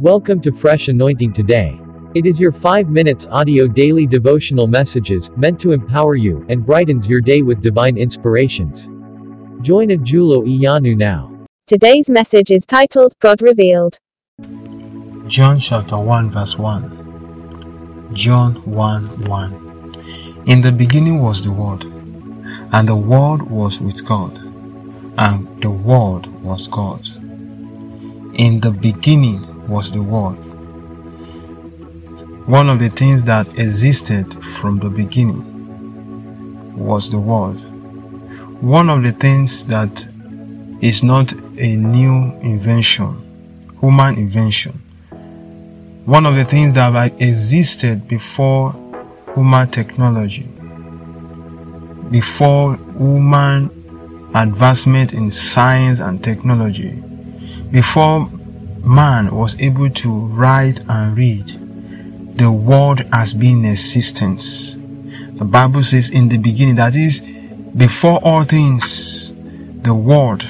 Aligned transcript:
Welcome 0.00 0.40
to 0.40 0.50
Fresh 0.50 0.88
Anointing 0.88 1.34
Today. 1.34 1.78
It 2.14 2.24
is 2.24 2.40
your 2.40 2.52
5 2.52 2.88
minutes 2.88 3.26
audio 3.26 3.68
daily 3.68 4.06
devotional 4.06 4.66
messages 4.66 5.30
meant 5.36 5.60
to 5.60 5.72
empower 5.72 6.14
you 6.14 6.46
and 6.48 6.64
brightens 6.64 7.06
your 7.06 7.20
day 7.20 7.42
with 7.42 7.60
divine 7.60 7.98
inspirations. 7.98 8.86
Join 9.60 9.88
Ajulo 9.88 10.46
Iyanu 10.48 10.96
now. 10.96 11.30
Today's 11.66 12.08
message 12.08 12.50
is 12.50 12.64
titled 12.64 13.12
God 13.20 13.42
Revealed. 13.42 13.98
John 15.26 15.60
chapter 15.60 15.98
1 15.98 16.30
verse 16.30 16.56
1. 16.56 18.10
John 18.14 18.54
1 18.64 19.02
1. 19.28 20.44
In 20.46 20.62
the 20.62 20.72
beginning 20.72 21.20
was 21.22 21.44
the 21.44 21.52
Word, 21.52 21.84
and 22.72 22.88
the 22.88 22.96
Word 22.96 23.42
was 23.50 23.82
with 23.82 24.06
God, 24.06 24.38
and 25.18 25.46
the 25.60 25.70
Word 25.70 26.26
was 26.42 26.68
God. 26.68 27.06
In 28.32 28.60
the 28.60 28.70
beginning 28.70 29.49
was 29.70 29.92
the 29.92 30.02
Word. 30.02 30.34
One 32.48 32.68
of 32.68 32.80
the 32.80 32.88
things 32.88 33.22
that 33.24 33.48
existed 33.50 34.44
from 34.44 34.80
the 34.80 34.90
beginning 34.90 35.46
was 36.76 37.08
the 37.08 37.20
Word. 37.20 37.60
One 38.60 38.90
of 38.90 39.04
the 39.04 39.12
things 39.12 39.64
that 39.66 40.08
is 40.80 41.04
not 41.04 41.32
a 41.56 41.76
new 41.76 42.36
invention, 42.40 43.14
human 43.80 44.16
invention. 44.16 44.72
One 46.04 46.26
of 46.26 46.34
the 46.34 46.44
things 46.44 46.74
that 46.74 47.12
existed 47.20 48.08
before 48.08 48.72
human 49.34 49.68
technology, 49.68 50.48
before 52.10 52.76
human 52.98 53.70
advancement 54.34 55.12
in 55.12 55.30
science 55.30 56.00
and 56.00 56.24
technology, 56.24 57.00
before 57.70 58.28
man 58.84 59.34
was 59.34 59.60
able 59.60 59.90
to 59.90 60.26
write 60.26 60.80
and 60.88 61.16
read, 61.16 61.48
the 62.36 62.50
word 62.50 63.00
has 63.12 63.34
been 63.34 63.64
in 63.64 63.72
existence. 63.72 64.74
The 65.34 65.44
Bible 65.44 65.82
says 65.82 66.10
in 66.10 66.28
the 66.28 66.38
beginning, 66.38 66.76
that 66.76 66.96
is, 66.96 67.20
before 67.76 68.18
all 68.22 68.44
things, 68.44 69.32
the 69.82 69.94
word 69.94 70.44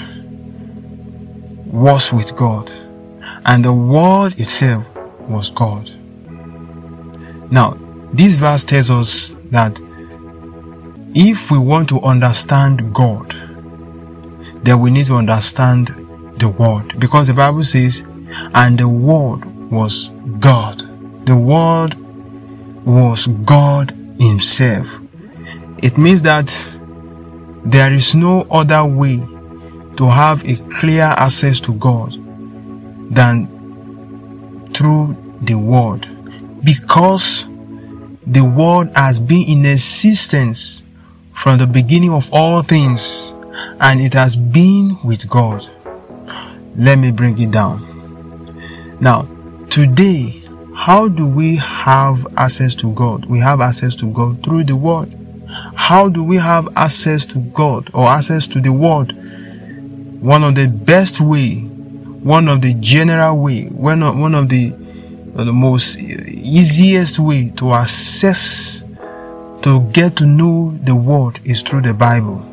was 1.66 2.12
with 2.12 2.34
God, 2.36 2.70
and 3.44 3.64
the 3.64 3.72
word 3.72 4.38
itself 4.40 4.90
was 5.28 5.50
God. 5.50 5.90
Now, 7.50 7.76
this 8.12 8.36
verse 8.36 8.64
tells 8.64 8.90
us 8.90 9.34
that 9.50 9.80
if 11.14 11.50
we 11.50 11.58
want 11.58 11.88
to 11.88 12.00
understand 12.02 12.94
God, 12.94 13.34
then 14.62 14.80
we 14.80 14.90
need 14.90 15.06
to 15.06 15.16
understand 15.16 15.88
the 16.38 16.48
Word. 16.48 16.98
Because 17.00 17.26
the 17.26 17.34
Bible 17.34 17.64
says, 17.64 18.04
and 18.54 18.78
the 18.78 18.88
Word 18.88 19.44
was 19.70 20.10
God. 20.38 20.78
The 21.26 21.36
Word 21.36 21.94
was 22.84 23.26
God 23.26 23.90
Himself. 24.18 24.86
It 25.82 25.96
means 25.96 26.22
that 26.22 26.56
there 27.64 27.92
is 27.92 28.14
no 28.14 28.42
other 28.50 28.84
way 28.84 29.16
to 29.96 30.08
have 30.08 30.46
a 30.48 30.56
clear 30.78 31.02
access 31.02 31.60
to 31.60 31.74
God 31.74 32.14
than 33.14 33.46
through 34.72 35.16
the 35.42 35.54
Word. 35.54 36.08
Because 36.64 37.46
the 38.26 38.42
Word 38.42 38.90
has 38.94 39.18
been 39.18 39.42
in 39.42 39.66
existence 39.66 40.82
from 41.34 41.58
the 41.58 41.66
beginning 41.66 42.12
of 42.12 42.32
all 42.32 42.62
things 42.62 43.34
and 43.80 44.00
it 44.00 44.14
has 44.14 44.36
been 44.36 44.98
with 45.02 45.28
God. 45.28 45.66
Let 46.76 46.98
me 46.98 47.10
bring 47.12 47.38
it 47.38 47.50
down. 47.50 47.89
Now, 49.00 49.26
today, 49.70 50.42
how 50.74 51.08
do 51.08 51.26
we 51.26 51.56
have 51.56 52.26
access 52.36 52.74
to 52.76 52.92
God? 52.92 53.24
We 53.24 53.40
have 53.40 53.62
access 53.62 53.94
to 53.96 54.10
God 54.12 54.42
through 54.44 54.64
the 54.64 54.76
Word. 54.76 55.16
How 55.74 56.10
do 56.10 56.22
we 56.22 56.36
have 56.36 56.68
access 56.76 57.24
to 57.26 57.38
God 57.38 57.90
or 57.94 58.08
access 58.08 58.46
to 58.48 58.60
the 58.60 58.72
Word? 58.74 59.12
One 60.20 60.44
of 60.44 60.54
the 60.54 60.66
best 60.66 61.18
way, 61.18 61.60
one 61.60 62.46
of 62.46 62.60
the 62.60 62.74
general 62.74 63.38
way, 63.38 63.68
one 63.68 64.02
of, 64.02 64.18
one 64.18 64.34
of 64.34 64.50
the, 64.50 64.74
uh, 65.34 65.44
the 65.44 65.52
most 65.52 65.98
easiest 65.98 67.18
way 67.18 67.48
to 67.56 67.72
access, 67.72 68.84
to 69.62 69.80
get 69.92 70.16
to 70.16 70.26
know 70.26 70.78
the 70.84 70.94
Word 70.94 71.40
is 71.44 71.62
through 71.62 71.82
the 71.82 71.94
Bible. 71.94 72.46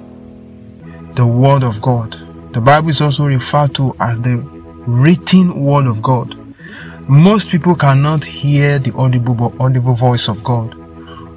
The 1.16 1.28
Word 1.28 1.64
of 1.64 1.82
God. 1.82 2.16
The 2.54 2.62
Bible 2.62 2.90
is 2.90 3.02
also 3.02 3.26
referred 3.26 3.76
to 3.76 3.94
as 4.00 4.22
the 4.22 4.57
written 4.88 5.62
Word 5.62 5.86
of 5.86 6.02
God. 6.02 6.36
Most 7.10 7.50
people 7.50 7.76
cannot 7.76 8.24
hear 8.24 8.80
the 8.80 8.94
audible, 8.96 9.54
audible 9.60 9.94
voice 9.94 10.28
of 10.28 10.44
God. 10.44 10.76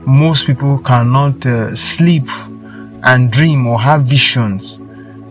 Most 0.06 0.47
people 0.47 0.78
cannot 0.78 1.44
uh, 1.44 1.75
sleep 1.77 2.28
and 3.03 3.31
dream 3.31 3.66
or 3.66 3.81
have 3.81 4.05
visions 4.05 4.78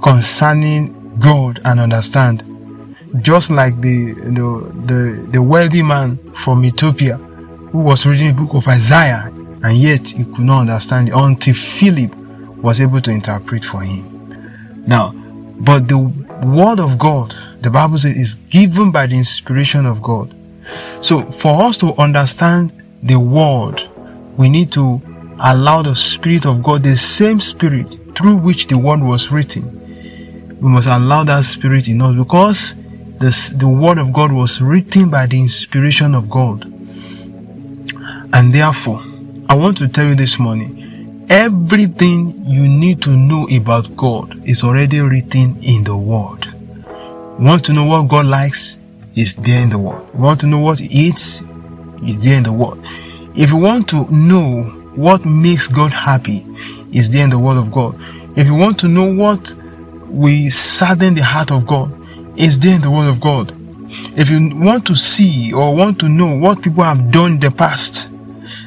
concerning 0.01 1.17
God 1.19 1.59
and 1.65 1.79
understand. 1.79 2.43
Just 3.21 3.49
like 3.49 3.81
the, 3.81 4.13
the, 4.13 4.71
the, 4.85 5.27
the 5.31 5.41
wealthy 5.41 5.81
man 5.81 6.17
from 6.33 6.63
Ethiopia 6.63 7.17
who 7.71 7.79
was 7.79 8.05
reading 8.05 8.35
the 8.35 8.41
book 8.43 8.53
of 8.53 8.67
Isaiah 8.67 9.31
and 9.63 9.77
yet 9.77 10.09
he 10.09 10.25
could 10.25 10.45
not 10.45 10.61
understand 10.61 11.09
it 11.09 11.15
until 11.15 11.53
Philip 11.53 12.15
was 12.57 12.81
able 12.81 13.01
to 13.01 13.11
interpret 13.11 13.65
for 13.65 13.81
him. 13.81 14.83
Now, 14.85 15.11
but 15.59 15.87
the 15.87 15.97
word 15.97 16.79
of 16.79 16.97
God, 16.97 17.35
the 17.61 17.69
Bible 17.69 17.97
says, 17.97 18.15
is 18.15 18.35
given 18.35 18.91
by 18.91 19.07
the 19.07 19.15
inspiration 19.15 19.85
of 19.85 20.01
God. 20.01 20.35
So 21.01 21.23
for 21.31 21.63
us 21.63 21.77
to 21.77 21.93
understand 21.95 22.83
the 23.01 23.19
word, 23.19 23.83
we 24.37 24.49
need 24.49 24.71
to 24.73 25.01
allow 25.39 25.81
the 25.81 25.95
Spirit 25.95 26.45
of 26.45 26.61
God, 26.63 26.83
the 26.83 26.95
same 26.95 27.39
Spirit 27.39 27.97
through 28.15 28.37
which 28.37 28.67
the 28.67 28.77
word 28.77 29.01
was 29.01 29.31
written. 29.31 30.57
We 30.61 30.69
must 30.69 30.87
allow 30.87 31.23
that 31.23 31.45
Spirit 31.45 31.87
in 31.87 32.01
us 32.01 32.15
because 32.15 32.75
the, 33.19 33.53
the 33.55 33.67
word 33.67 33.97
of 33.97 34.13
God 34.13 34.31
was 34.31 34.61
written 34.61 35.09
by 35.09 35.25
the 35.25 35.39
inspiration 35.39 36.15
of 36.15 36.29
God. 36.29 36.65
And 38.33 38.53
therefore, 38.53 39.01
I 39.49 39.55
want 39.55 39.77
to 39.77 39.87
tell 39.87 40.05
you 40.05 40.15
this 40.15 40.37
morning, 40.37 41.25
everything 41.29 42.45
you 42.45 42.67
need 42.67 43.01
to 43.03 43.09
know 43.09 43.47
about 43.55 43.95
God 43.95 44.47
is 44.47 44.63
already 44.63 44.99
written 44.99 45.57
in 45.61 45.83
the 45.83 45.97
word. 45.97 46.38
Want 47.39 47.63
to 47.65 47.73
know 47.73 47.85
what 47.85 48.09
God 48.09 48.25
likes? 48.25 48.77
Is 49.15 49.33
there 49.35 49.61
in 49.63 49.69
the 49.69 49.79
word. 49.79 50.13
Want 50.13 50.41
to 50.41 50.45
know 50.45 50.59
what 50.59 50.79
He 50.79 51.07
eats? 51.07 51.41
Is 52.03 52.21
there 52.21 52.35
in 52.35 52.43
the 52.43 52.51
word. 52.51 52.85
If 53.33 53.49
you 53.51 53.55
want 53.55 53.87
to 53.89 54.05
know 54.11 54.63
what 54.95 55.23
makes 55.23 55.69
God 55.69 55.93
happy, 55.93 56.41
is 56.91 57.09
there 57.09 57.23
in 57.23 57.29
the 57.29 57.39
word 57.39 57.55
of 57.57 57.71
God. 57.71 57.95
If 58.35 58.45
you 58.45 58.55
want 58.55 58.77
to 58.81 58.89
know 58.89 59.05
what 59.05 59.55
will 60.07 60.51
sadden 60.51 61.15
the 61.15 61.23
heart 61.23 61.49
of 61.49 61.65
God, 61.65 61.95
is 62.37 62.59
there 62.59 62.75
in 62.75 62.81
the 62.81 62.91
word 62.91 63.07
of 63.07 63.21
God. 63.21 63.55
If 64.17 64.29
you 64.29 64.49
want 64.53 64.85
to 64.87 64.95
see 64.95 65.53
or 65.53 65.73
want 65.73 65.97
to 65.99 66.09
know 66.09 66.35
what 66.35 66.61
people 66.61 66.83
have 66.83 67.09
done 67.09 67.33
in 67.33 67.39
the 67.39 67.51
past 67.51 68.09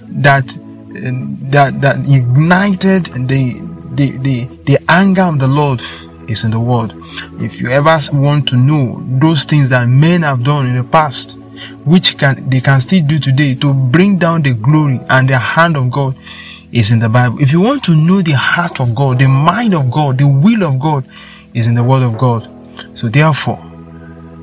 that 0.08 0.56
eh, 0.96 1.10
that 1.50 1.80
that 1.82 1.98
ignited 2.08 3.04
the 3.28 3.60
the 3.94 4.16
the, 4.18 4.44
the 4.64 4.78
anger 4.88 5.22
of 5.22 5.38
the 5.38 5.46
Lord 5.46 5.82
is 6.32 6.44
in 6.44 6.50
the 6.50 6.60
world. 6.60 6.94
If 7.40 7.60
you 7.60 7.68
ever 7.70 7.98
want 8.12 8.48
to 8.48 8.56
know 8.56 9.02
those 9.20 9.44
things 9.44 9.68
that 9.70 9.86
men 9.88 10.22
have 10.22 10.42
done 10.42 10.66
in 10.66 10.76
the 10.76 10.84
past, 10.84 11.38
which 11.84 12.18
can 12.18 12.48
they 12.48 12.60
can 12.60 12.80
still 12.80 13.04
do 13.06 13.18
today 13.18 13.54
to 13.56 13.72
bring 13.72 14.18
down 14.18 14.42
the 14.42 14.54
glory 14.54 15.00
and 15.08 15.28
the 15.28 15.38
hand 15.38 15.76
of 15.76 15.90
God 15.90 16.16
is 16.72 16.90
in 16.90 16.98
the 16.98 17.08
Bible. 17.08 17.38
If 17.40 17.52
you 17.52 17.60
want 17.60 17.84
to 17.84 17.94
know 17.94 18.22
the 18.22 18.32
heart 18.32 18.80
of 18.80 18.94
God, 18.94 19.18
the 19.18 19.28
mind 19.28 19.74
of 19.74 19.90
God, 19.90 20.18
the 20.18 20.26
will 20.26 20.64
of 20.64 20.78
God 20.78 21.06
is 21.54 21.66
in 21.66 21.74
the 21.74 21.84
word 21.84 22.02
of 22.02 22.18
God. 22.18 22.48
So 22.94 23.08
therefore, 23.08 23.62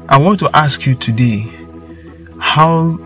I 0.07 0.17
want 0.17 0.39
to 0.39 0.49
ask 0.53 0.85
you 0.85 0.95
today, 0.95 1.51
how 2.39 2.97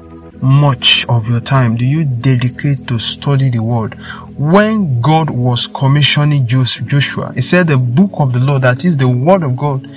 much 0.44 1.06
of 1.08 1.30
your 1.30 1.40
time 1.40 1.78
do 1.78 1.86
you 1.86 2.04
dedicate 2.04 2.86
to 2.86 3.00
study 3.00 3.50
the 3.50 3.60
word? 3.60 3.94
When 4.38 5.00
God 5.00 5.30
was 5.30 5.68
commissioning 5.68 6.46
Joshua, 6.46 7.32
he 7.34 7.40
said 7.40 7.68
the 7.68 7.78
book 7.78 8.12
of 8.16 8.34
the 8.34 8.40
Lord, 8.40 8.64
that 8.64 8.84
is 8.84 8.98
the 8.98 9.08
word 9.08 9.44
of 9.44 9.56
God, 9.56 9.88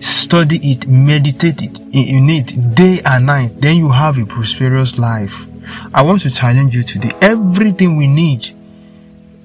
study 0.00 0.58
it, 0.70 0.86
meditate 0.86 1.62
it, 1.62 1.80
in 1.92 2.28
it 2.28 2.74
day 2.74 3.00
and 3.06 3.24
night, 3.24 3.58
then 3.62 3.76
you 3.78 3.90
have 3.90 4.18
a 4.18 4.26
prosperous 4.26 4.98
life. 4.98 5.46
I 5.94 6.02
want 6.02 6.20
to 6.22 6.30
challenge 6.30 6.74
you 6.74 6.82
today. 6.82 7.12
Everything 7.22 7.96
we 7.96 8.06
need 8.06 8.54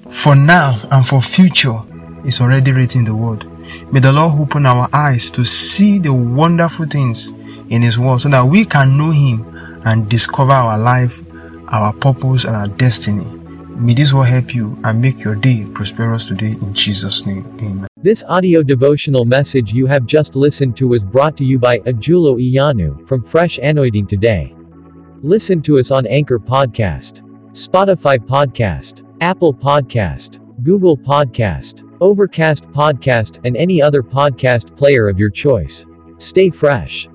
for 0.10 0.36
now 0.36 0.82
and 0.92 1.08
for 1.08 1.22
future 1.22 1.80
is 2.26 2.42
already 2.42 2.74
written 2.74 3.00
in 3.00 3.06
the 3.06 3.16
word. 3.16 3.46
May 3.94 4.02
the 4.02 4.12
Lord 4.12 4.38
open 4.38 4.66
our 4.66 4.90
eyes 4.92 5.32
to 5.32 5.46
see 5.46 5.98
the 5.98 6.12
wonderful 6.12 6.88
things 6.88 7.30
in 7.70 7.84
His 7.84 7.98
word 7.98 8.20
so 8.20 8.28
that 8.28 8.46
we 8.46 8.66
can 8.66 8.98
know 8.98 9.12
Him 9.12 9.46
and 9.90 10.08
discover 10.08 10.52
our 10.52 10.78
life, 10.78 11.22
our 11.70 11.92
purpose, 11.92 12.46
and 12.46 12.56
our 12.56 12.68
destiny. 12.68 13.26
May 13.76 13.96
this 13.96 14.14
will 14.14 14.24
help 14.24 14.54
you 14.54 14.78
and 14.84 15.02
make 15.02 15.24
your 15.24 15.36
day 15.36 15.66
prosperous 15.74 16.28
today 16.28 16.52
in 16.52 16.74
Jesus' 16.74 17.26
name. 17.26 17.46
Amen. 17.60 17.88
This 17.98 18.24
audio 18.28 18.62
devotional 18.62 19.26
message 19.26 19.74
you 19.74 19.88
have 19.88 20.06
just 20.06 20.36
listened 20.36 20.78
to 20.78 20.88
was 20.88 21.04
brought 21.04 21.36
to 21.38 21.46
you 21.46 21.58
by 21.58 21.80
Ajulo 21.80 22.38
Iyanu 22.38 23.08
from 23.08 23.24
Fresh 23.24 23.58
Anointing 23.58 24.06
Today. 24.06 24.56
Listen 25.24 25.62
to 25.64 25.80
us 25.80 25.90
on 25.90 26.06
Anchor 26.06 26.40
Podcast, 26.40 27.22
Spotify 27.52 28.20
Podcast, 28.20 29.04
Apple 29.22 29.54
Podcast, 29.54 30.40
Google 30.64 30.98
Podcast, 30.98 31.84
Overcast 32.00 32.66
Podcast, 32.66 33.40
and 33.44 33.58
any 33.58 33.82
other 33.82 34.04
podcast 34.04 34.78
player 34.78 35.10
of 35.10 35.18
your 35.18 35.32
choice. 35.32 35.86
Stay 36.20 36.52
fresh. 36.52 37.09